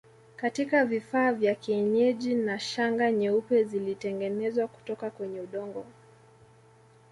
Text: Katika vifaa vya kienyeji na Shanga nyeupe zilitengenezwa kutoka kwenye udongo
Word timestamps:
Katika 0.35 0.85
vifaa 0.85 1.33
vya 1.33 1.55
kienyeji 1.55 2.35
na 2.35 2.59
Shanga 2.59 3.11
nyeupe 3.11 3.63
zilitengenezwa 3.63 4.67
kutoka 4.67 5.09
kwenye 5.09 5.39
udongo 5.41 5.85